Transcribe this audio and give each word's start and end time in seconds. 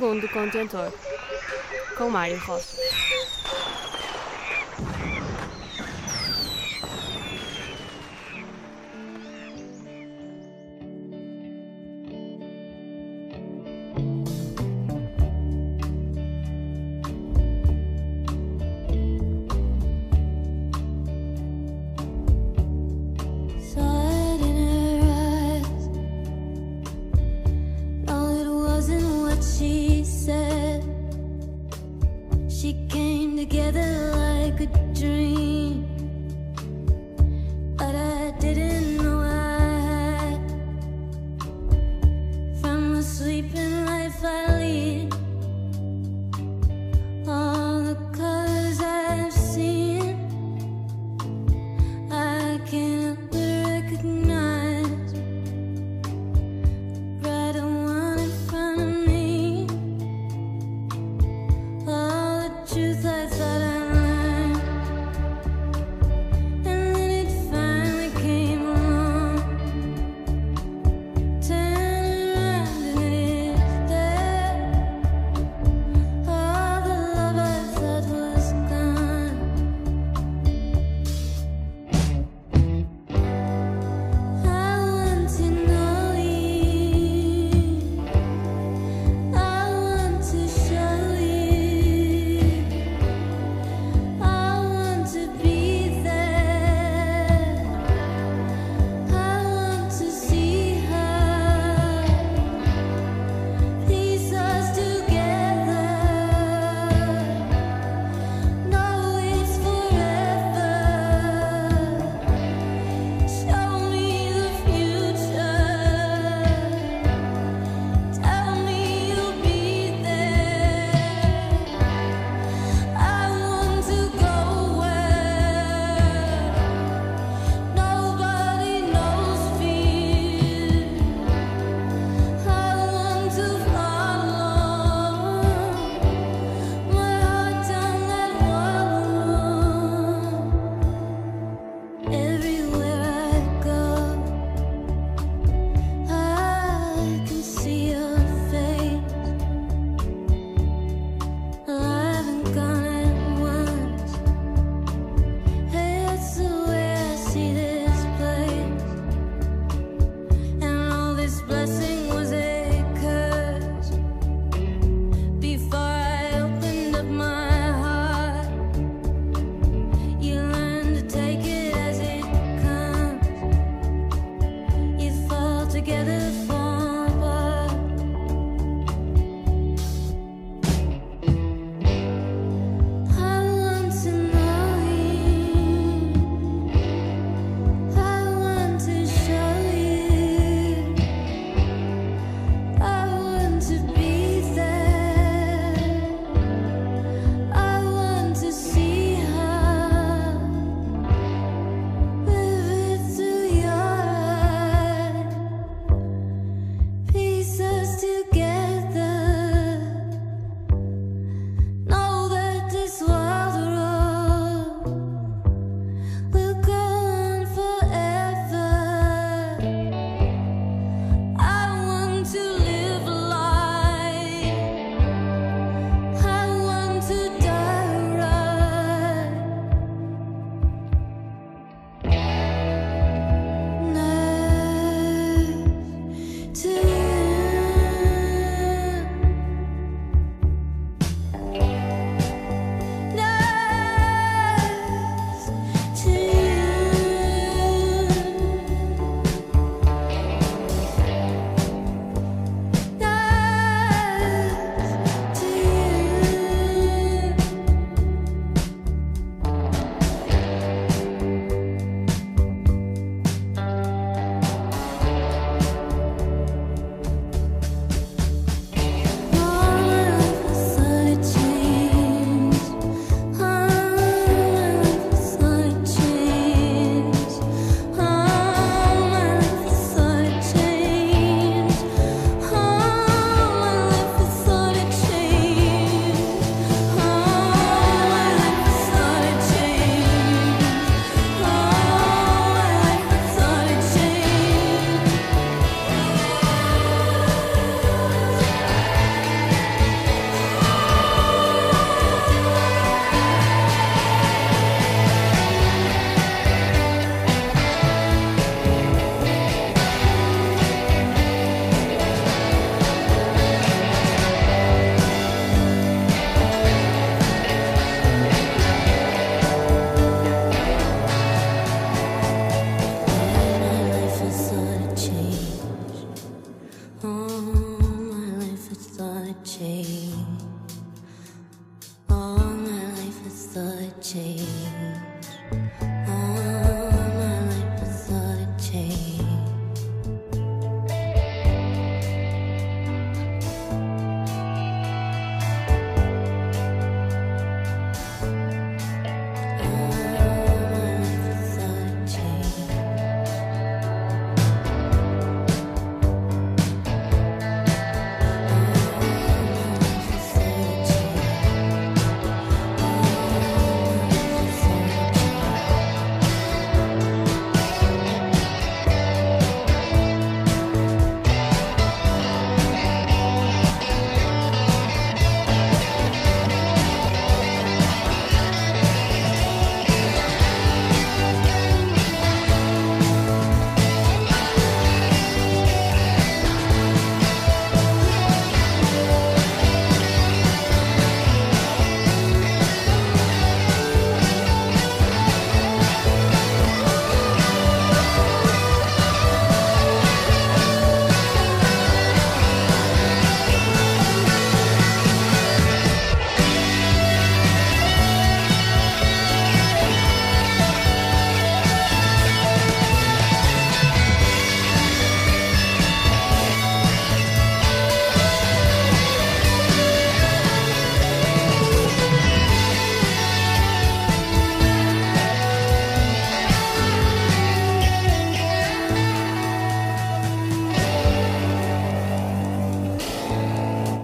segundo 0.00 0.26
contentor, 0.30 0.90
com 1.98 2.08
Mário 2.08 2.38
Rocha. 2.38 2.79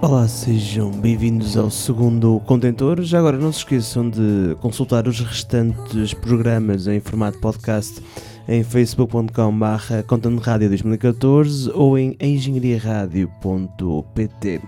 Olá, 0.03 0.29
sejam 0.29 0.91
bem-vindos 0.91 1.57
ao 1.57 1.71
segundo 1.71 2.39
contentor. 2.41 3.01
Já 3.01 3.19
agora 3.19 3.39
não 3.39 3.51
se 3.51 3.61
esqueçam 3.61 4.11
de 4.11 4.55
consultar 4.61 5.09
os 5.09 5.21
restantes 5.21 6.13
programas 6.13 6.87
em 6.87 7.01
formato 7.01 7.39
podcast 7.39 8.03
em 8.47 8.63
facebook.com.br 8.63 10.03
contentradio 10.07 10.69
2014 10.69 11.71
ou 11.75 11.97
em 11.99 12.15
engenhariaradio.pt. 12.21 14.61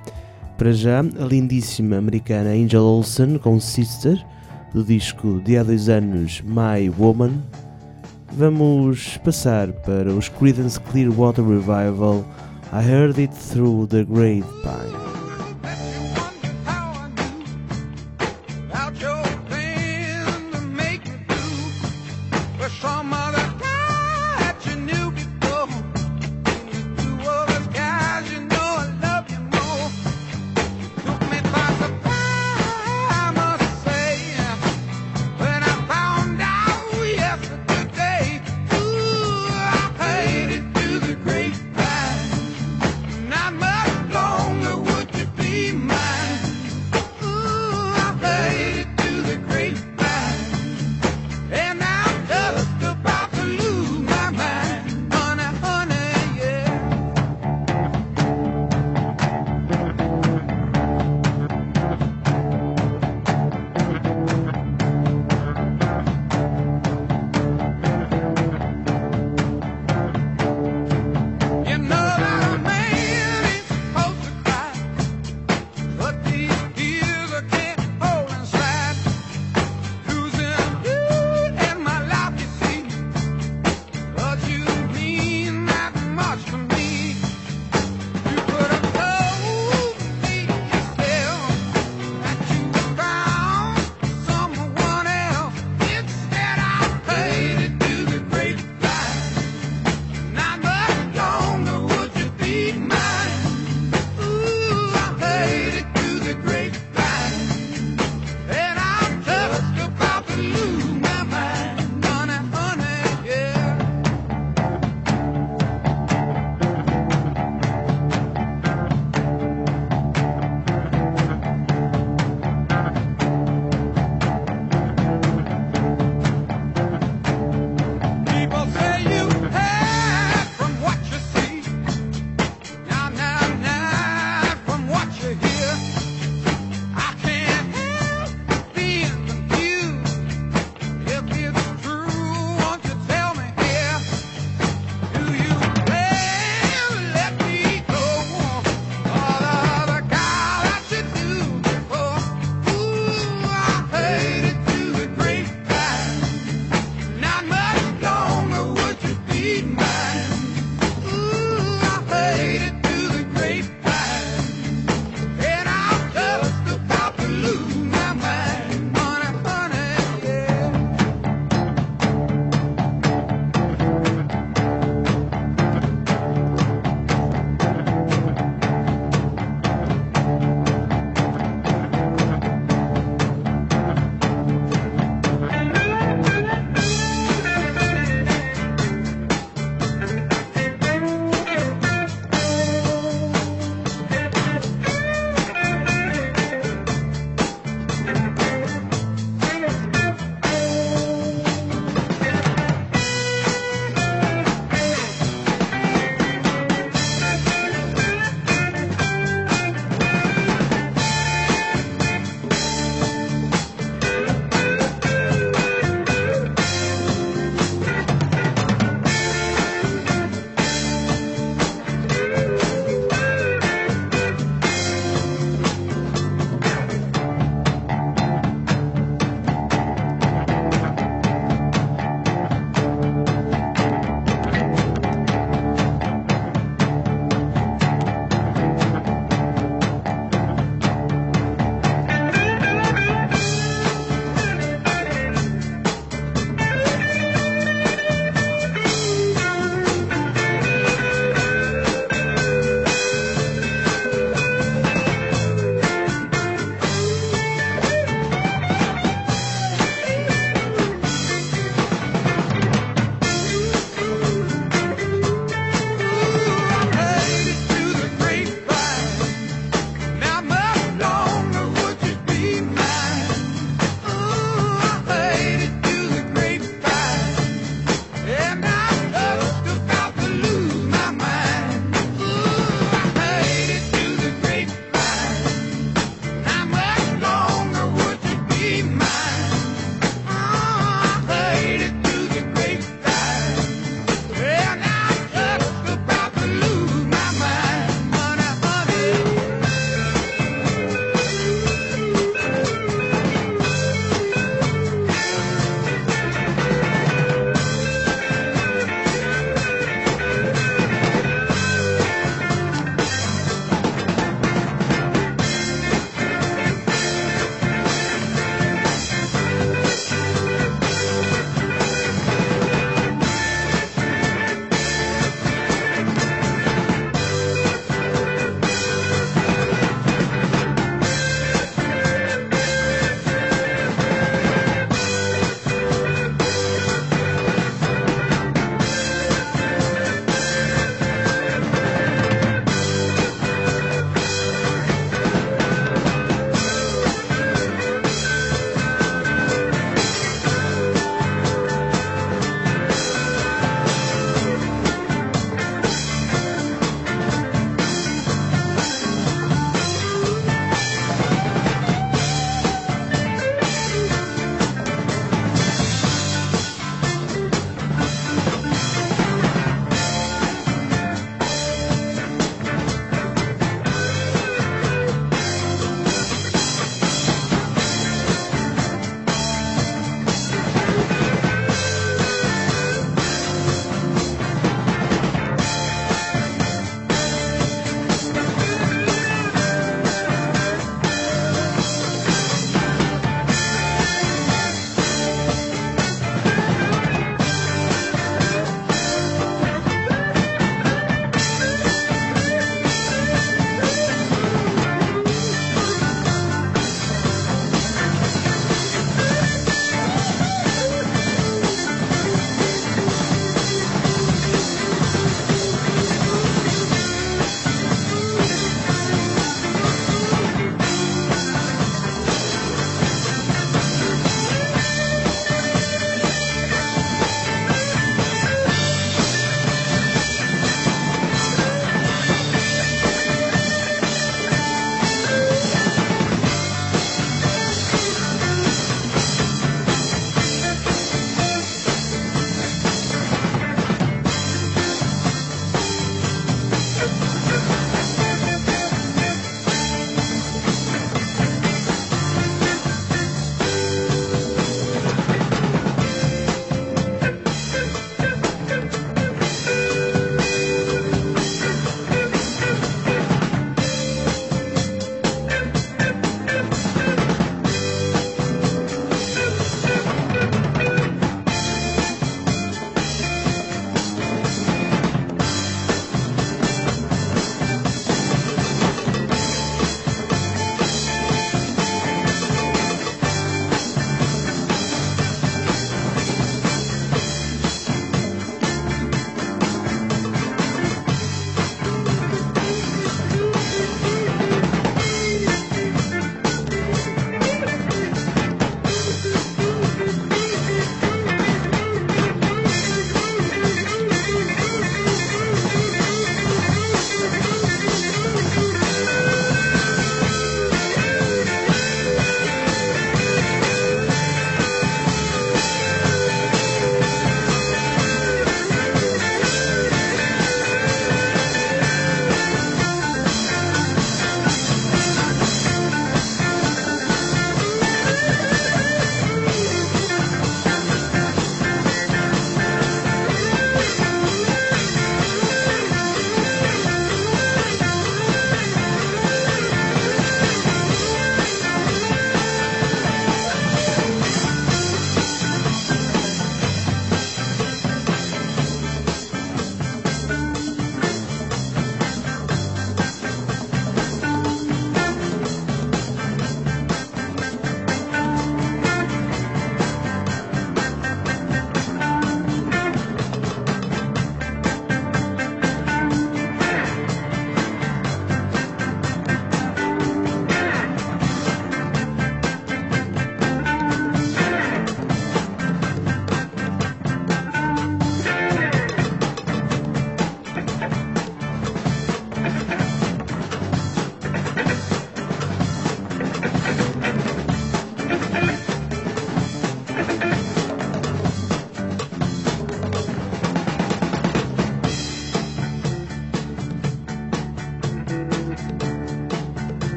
Para 0.57 0.73
já, 0.73 1.01
a 1.01 1.25
lindíssima 1.25 1.99
americana 1.99 2.49
Angel 2.51 2.83
Olsen 2.83 3.37
com 3.39 3.61
Sister, 3.61 4.25
do 4.73 4.83
disco 4.83 5.43
de 5.45 5.59
há 5.59 5.63
dois 5.63 5.91
anos 5.91 6.41
My 6.41 6.89
Woman. 6.99 7.33
Vamos 8.33 9.19
passar 9.19 9.73
para 9.73 10.11
os 10.11 10.31
Creedence 10.31 10.81
Clearwater 10.81 11.45
Revival 11.45 12.25
I 12.73 12.83
Heard 12.83 13.21
It 13.21 13.35
Through 13.35 13.89
the 13.89 14.05
Grapevine. 14.05 15.08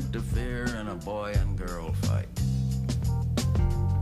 Interfere 0.00 0.64
in 0.80 0.88
a 0.88 0.94
boy 0.94 1.32
and 1.36 1.58
girl 1.58 1.92
fight. 1.92 2.26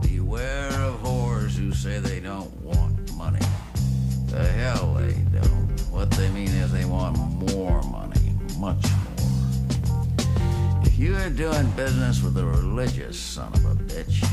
Beware 0.01 0.71
of 0.81 1.01
whores 1.01 1.51
who 1.51 1.73
say 1.73 1.99
they 1.99 2.21
don't 2.21 2.49
want 2.61 3.13
money. 3.15 3.45
The 4.27 4.43
hell 4.43 4.93
they 4.93 5.11
don't. 5.37 5.67
What 5.91 6.09
they 6.11 6.29
mean 6.29 6.47
is 6.47 6.71
they 6.71 6.85
want 6.85 7.17
more 7.53 7.81
money, 7.83 8.33
much 8.57 8.81
more. 8.83 9.27
If 10.85 10.97
you 10.97 11.17
are 11.17 11.29
doing 11.29 11.69
business 11.71 12.23
with 12.23 12.37
a 12.37 12.45
religious 12.45 13.19
son 13.19 13.51
of 13.53 13.65
a 13.65 13.75
bitch, 13.75 14.25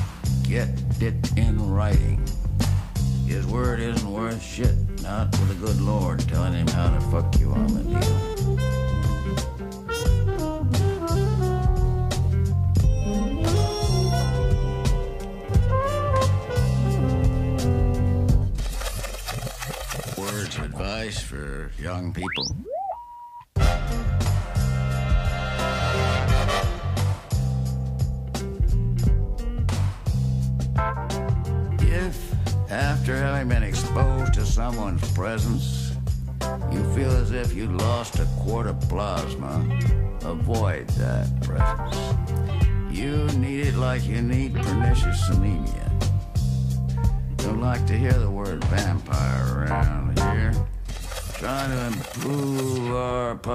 get 0.47 0.69
it 1.01 1.37
in 1.37 1.69
writing. 1.69 2.25
His 3.27 3.45
word 3.47 3.81
isn't 3.81 4.09
worth 4.09 4.41
shit, 4.41 4.77
not 5.03 5.33
with 5.33 5.49
the 5.49 5.67
good 5.67 5.81
Lord 5.81 6.21
telling 6.29 6.53
him 6.53 6.69
how 6.69 6.95
to 6.95 7.01
fuck 7.11 7.41
you 7.41 7.51
on 7.51 7.67
the 7.75 7.83
deal. 7.83 8.36
For 21.07 21.71
young 21.79 22.13
people. 22.13 22.57
If, 31.79 32.35
after 32.73 33.17
having 33.17 33.49
been 33.49 33.63
exposed 33.63 34.35
to 34.35 34.45
someone's 34.45 35.13
presence, 35.13 35.93
you 36.73 36.83
feel 36.93 37.13
as 37.13 37.31
if 37.31 37.55
you 37.55 37.67
lost 37.67 38.19
a 38.19 38.27
quart 38.41 38.67
of 38.67 38.81
plasma, 38.89 39.65
avoid 40.23 40.89
that 40.89 41.41
presence. 41.43 41.97
You 42.91 43.27
need 43.39 43.69
it 43.69 43.77
like 43.77 44.05
you 44.05 44.23
need 44.23 44.55
pernicious 44.55 45.29
anemia. 45.29 45.86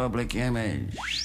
Public 0.02 0.34
image. 0.34 1.21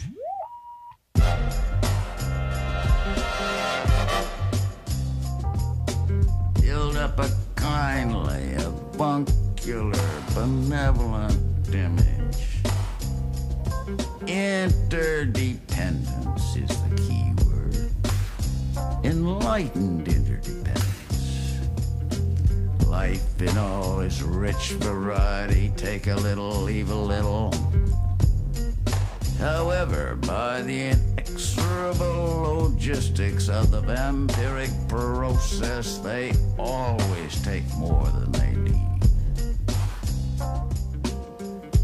However, 29.38 30.16
by 30.16 30.62
the 30.62 30.88
inexorable 30.88 32.62
logistics 32.62 33.48
of 33.48 33.70
the 33.70 33.82
vampiric 33.82 34.88
process, 34.88 35.98
they 35.98 36.32
always 36.58 37.42
take 37.42 37.66
more 37.76 38.06
than 38.06 38.32
they 38.32 38.52
need. 38.56 39.00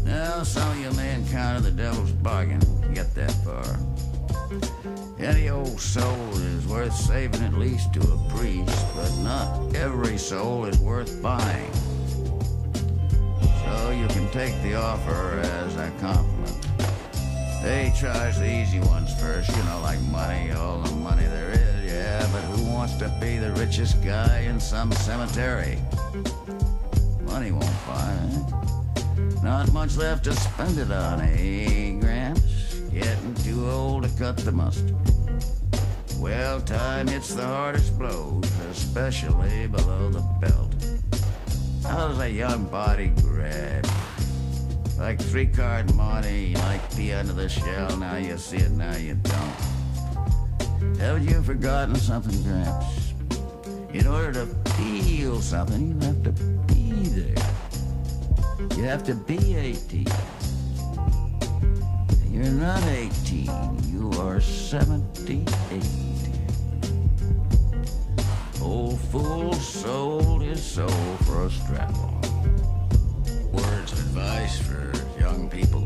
Now, 0.03 0.43
some 0.43 0.71
of 0.71 0.79
you 0.79 0.91
may 0.97 1.13
encounter 1.13 1.61
the 1.61 1.71
devil's 1.71 2.11
bargain. 2.11 2.59
Get 2.93 3.13
that 3.15 3.31
far. 3.43 3.77
Any 5.19 5.49
old 5.49 5.79
soul 5.79 6.29
is 6.37 6.67
worth 6.67 6.93
saving 6.93 7.41
at 7.43 7.53
least 7.53 7.93
to 7.93 8.01
a 8.01 8.17
priest, 8.35 8.85
but 8.95 9.15
not 9.19 9.75
every 9.75 10.17
soul 10.17 10.65
is 10.65 10.77
worth 10.79 11.21
buying. 11.21 11.71
So 13.63 13.91
you 13.91 14.07
can 14.07 14.29
take 14.31 14.59
the 14.63 14.75
offer 14.75 15.39
as 15.39 15.75
a 15.75 15.91
compliment. 15.99 16.62
They 17.63 17.93
charge 17.95 18.35
the 18.35 18.61
easy 18.61 18.81
ones 18.81 19.17
first, 19.21 19.49
you 19.55 19.63
know, 19.63 19.79
like 19.81 20.01
money, 20.11 20.51
all 20.51 20.79
the 20.79 20.91
money 20.95 21.23
there 21.23 21.51
is, 21.51 21.93
yeah, 21.93 22.27
but 22.33 22.41
who 22.41 22.65
wants 22.65 22.97
to 22.97 23.07
be 23.21 23.37
the 23.37 23.53
richest 23.53 24.03
guy 24.03 24.39
in 24.39 24.59
some 24.59 24.91
cemetery? 24.91 25.79
Money 27.21 27.53
won't 27.53 27.87
buy, 27.87 28.17
it. 28.31 29.41
Not 29.41 29.71
much 29.71 29.95
left 29.95 30.25
to 30.25 30.33
spend 30.33 30.77
it 30.77 30.91
on, 30.91 31.21
eh, 31.21 31.97
Gramps? 32.01 32.81
Getting 32.91 33.33
too 33.35 33.65
old 33.69 34.03
to 34.03 34.09
cut 34.19 34.35
the 34.35 34.51
mustard. 34.51 34.93
Well, 36.17 36.59
time 36.59 37.07
hits 37.07 37.33
the 37.33 37.45
hardest 37.45 37.97
blows, 37.97 38.43
especially 38.71 39.67
below 39.67 40.09
the 40.09 40.19
belt. 40.41 40.75
How's 41.83 42.19
a 42.19 42.29
young 42.29 42.65
body 42.65 43.13
grab? 43.21 43.87
Like 45.03 45.19
three 45.19 45.47
card 45.47 45.93
monte, 45.95 46.45
you 46.45 46.55
like 46.59 46.95
pea 46.95 47.11
under 47.11 47.33
the 47.33 47.49
shell, 47.49 47.97
now 47.97 48.15
you 48.15 48.37
see 48.37 48.55
it, 48.55 48.71
now 48.71 48.95
you 48.95 49.15
don't. 49.15 50.97
Haven't 50.97 51.27
you 51.27 51.43
forgotten 51.43 51.95
something, 51.97 52.41
Gramps? 52.43 53.13
In 53.91 54.07
order 54.07 54.31
to 54.31 54.45
feel 54.75 55.41
something, 55.41 55.89
you 55.89 56.07
have 56.07 56.23
to 56.23 56.31
be 56.73 56.91
there. 57.19 57.45
You 58.77 58.83
have 58.85 59.03
to 59.03 59.13
be 59.13 59.57
18. 59.57 60.07
You're 62.29 62.45
not 62.45 62.81
18, 62.83 63.49
you 63.91 64.09
are 64.21 64.39
78. 64.39 65.85
Old 68.61 68.99
fool 69.11 69.53
sold 69.55 70.43
his 70.43 70.63
soul 70.63 70.87
for 71.25 71.41
a 71.41 71.47
of 71.47 72.12
advice 74.15 74.59
for 74.59 74.93
young 75.19 75.49
people. 75.49 75.81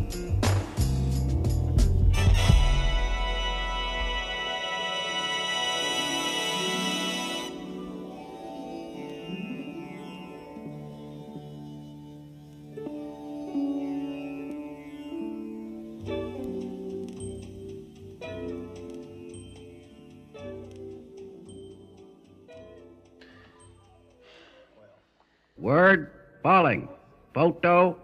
Word, 25.58 26.12
falling. 26.44 26.90
Photo, 27.34 27.96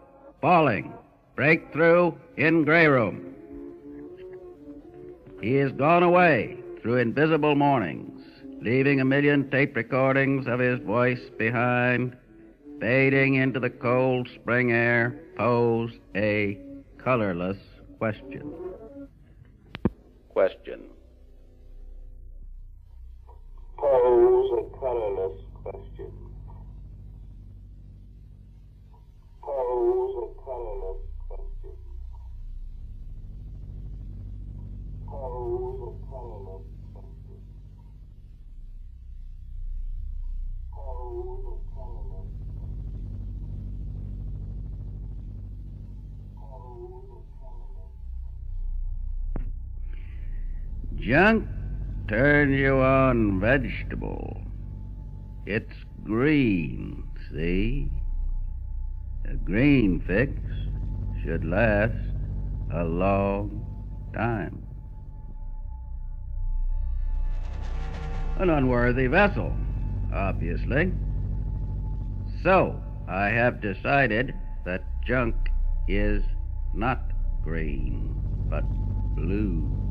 falling. 0.44 0.94
Breakthrough 1.38 2.12
in 2.36 2.66
gray 2.66 2.88
room. 2.88 3.34
He 5.42 5.56
is 5.56 5.72
gone 5.72 6.04
away 6.04 6.58
through 6.82 6.98
invisible 6.98 7.56
mornings, 7.56 8.22
leaving 8.62 9.00
a 9.00 9.06
million 9.06 9.50
tape 9.50 9.74
recordings 9.74 10.46
of 10.46 10.60
his 10.60 10.82
voice 10.82 11.22
behind, 11.38 12.18
fading 12.82 13.36
into 13.36 13.62
the 13.62 13.70
cold 13.70 14.28
spring 14.36 14.74
air, 14.74 15.18
pose 15.38 15.94
a 16.14 16.60
colorless 16.98 17.58
question. 17.98 18.54
Question. 20.28 20.82
Junk 51.14 51.48
turns 52.08 52.58
you 52.58 52.78
on 52.78 53.40
vegetable. 53.40 54.42
It's 55.46 55.76
green, 56.04 57.04
see? 57.32 57.88
A 59.30 59.36
green 59.36 60.02
fix 60.08 60.32
should 61.24 61.46
last 61.46 61.94
a 62.74 62.84
long 62.84 63.64
time. 64.16 64.66
An 68.40 68.50
unworthy 68.50 69.06
vessel, 69.06 69.56
obviously. 70.12 70.92
So, 72.42 72.82
I 73.08 73.28
have 73.28 73.62
decided 73.62 74.34
that 74.66 74.84
junk 75.06 75.36
is 75.88 76.24
not 76.74 77.04
green, 77.44 78.20
but 78.50 78.64
blue. 79.16 79.83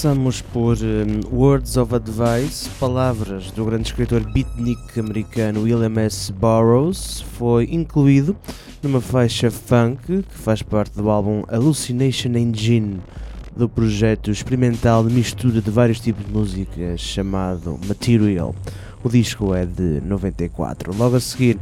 Passamos 0.00 0.40
por 0.40 0.78
hum, 0.78 1.20
Words 1.30 1.76
of 1.76 1.94
Advice, 1.94 2.70
palavras 2.80 3.50
do 3.50 3.66
grande 3.66 3.88
escritor 3.88 4.22
beatnik 4.32 4.98
americano 4.98 5.60
William 5.60 6.00
S. 6.00 6.32
Burroughs, 6.32 7.20
foi 7.36 7.68
incluído 7.70 8.34
numa 8.82 9.02
faixa 9.02 9.50
funk 9.50 10.00
que 10.06 10.38
faz 10.38 10.62
parte 10.62 10.96
do 10.96 11.10
álbum 11.10 11.42
Hallucination 11.50 12.30
Engine 12.34 12.98
do 13.54 13.68
projeto 13.68 14.30
experimental 14.30 15.06
de 15.06 15.12
mistura 15.12 15.60
de 15.60 15.70
vários 15.70 16.00
tipos 16.00 16.24
de 16.24 16.32
música 16.32 16.96
chamado 16.96 17.78
Material. 17.86 18.54
O 19.04 19.08
disco 19.10 19.54
é 19.54 19.66
de 19.66 20.00
94. 20.00 20.96
Logo 20.96 21.16
a 21.16 21.20
seguir 21.20 21.58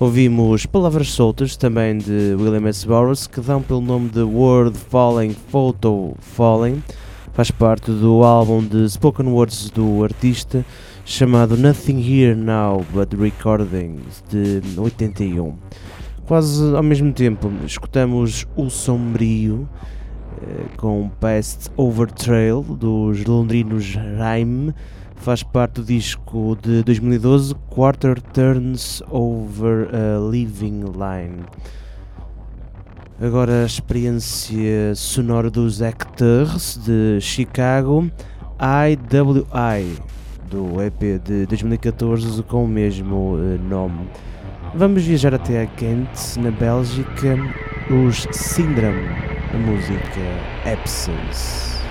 ouvimos 0.00 0.64
Palavras 0.64 1.10
Soltas, 1.10 1.58
também 1.58 1.98
de 1.98 2.34
William 2.38 2.66
S. 2.68 2.86
Burroughs, 2.86 3.26
que 3.26 3.42
dão 3.42 3.60
pelo 3.60 3.82
nome 3.82 4.08
de 4.08 4.22
Word 4.22 4.78
Falling 4.78 5.36
Photo 5.50 6.14
Falling 6.20 6.82
faz 7.32 7.50
parte 7.50 7.90
do 7.90 8.22
álbum 8.22 8.62
de 8.62 8.88
spoken 8.88 9.28
words 9.28 9.70
do 9.70 10.04
artista 10.04 10.64
chamado 11.04 11.56
Nothing 11.56 11.98
Here 11.98 12.34
Now 12.34 12.84
But 12.92 13.14
Recordings 13.14 14.22
de 14.28 14.60
81. 14.78 15.56
Quase 16.26 16.76
ao 16.76 16.82
mesmo 16.82 17.12
tempo 17.12 17.50
escutamos 17.66 18.46
O 18.56 18.70
Sombrio 18.70 19.68
eh, 20.42 20.64
com 20.76 21.10
Past 21.20 21.70
Over 21.76 22.10
Trail 22.10 22.62
dos 22.62 23.24
londrinos 23.24 23.94
Rhyme, 23.94 24.74
faz 25.16 25.42
parte 25.42 25.76
do 25.76 25.84
disco 25.84 26.56
de 26.60 26.82
2012 26.82 27.54
Quarter 27.70 28.20
Turns 28.20 29.02
Over 29.10 29.88
a 29.94 30.30
Living 30.30 30.80
Line. 30.80 31.44
Agora 33.24 33.62
a 33.62 33.66
experiência 33.66 34.96
sonora 34.96 35.48
dos 35.48 35.80
Actors 35.80 36.76
de 36.84 37.20
Chicago, 37.20 38.10
IWI, 38.58 39.96
do 40.50 40.82
EP 40.82 41.22
de 41.22 41.46
2014 41.46 42.42
com 42.42 42.64
o 42.64 42.68
mesmo 42.68 43.38
eh, 43.38 43.58
nome. 43.58 44.08
Vamos 44.74 45.04
viajar 45.04 45.34
até 45.34 45.62
a 45.62 45.64
Ghent, 45.66 46.36
na 46.38 46.50
Bélgica, 46.50 47.36
os 47.88 48.26
Syndrome, 48.32 49.06
a 49.54 49.56
música 49.56 50.72
Absence. 50.72 51.81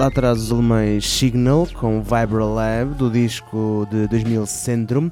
Lá 0.00 0.06
atrás 0.06 0.40
os 0.40 0.50
alemães 0.50 1.06
Signal 1.06 1.68
com 1.74 2.00
Vibra 2.00 2.42
Lab 2.42 2.94
do 2.94 3.10
disco 3.10 3.86
de 3.90 4.08
2000 4.08 4.46
Centrum, 4.46 5.10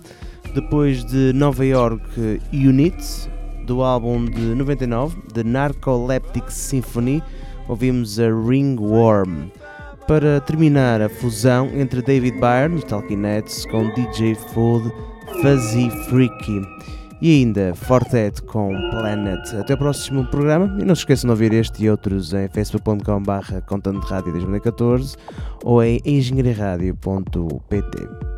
depois 0.54 1.04
de 1.04 1.30
Nova 1.34 1.62
York 1.62 2.40
Unit 2.54 2.96
do 3.66 3.82
álbum 3.82 4.24
de 4.24 4.40
99 4.54 5.14
The 5.34 5.44
Narcoleptic 5.44 6.50
Symphony, 6.50 7.22
ouvimos 7.68 8.18
a 8.18 8.28
Ringworm. 8.28 9.50
Para 10.06 10.40
terminar 10.40 11.02
a 11.02 11.10
fusão 11.10 11.68
entre 11.74 12.00
David 12.00 12.40
Byrne, 12.40 12.80
Talking 12.80 13.16
Nets, 13.16 13.66
com 13.66 13.92
DJ 13.92 14.36
Food 14.36 14.90
Fuzzy 15.42 15.90
Freaky. 16.08 16.62
E 17.20 17.40
ainda 17.40 17.74
Fortet 17.74 18.42
com 18.42 18.70
Planet. 18.90 19.54
Até 19.54 19.74
o 19.74 19.78
próximo 19.78 20.24
programa 20.26 20.76
e 20.80 20.84
não 20.84 20.94
se 20.94 21.02
esqueçam 21.02 21.28
de 21.28 21.32
ouvir 21.32 21.52
este 21.52 21.84
e 21.84 21.90
outros 21.90 22.32
em 22.32 22.48
facebook.com.br 22.48 23.60
Contando 23.66 24.00
Rádio 24.00 24.32
2014 24.32 25.16
ou 25.64 25.82
em. 25.82 25.98
Thank 27.68 28.37